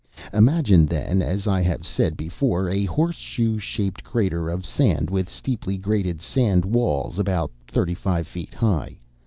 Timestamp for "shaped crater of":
3.59-4.65